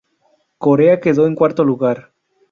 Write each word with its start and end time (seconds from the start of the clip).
Corea 0.57 0.99
quedó 0.99 1.27
en 1.27 1.35
cuarto 1.35 1.63
lugar. 1.63 2.11